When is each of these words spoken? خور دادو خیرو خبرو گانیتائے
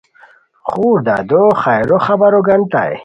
خور 0.69 0.97
دادو 1.07 1.43
خیرو 1.61 1.97
خبرو 2.05 2.39
گانیتائے 2.47 2.95